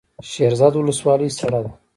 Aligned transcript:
شیرزاد 0.29 0.73
ولسوالۍ 0.75 1.29
سړه 1.39 1.59
ده؟ 1.65 1.71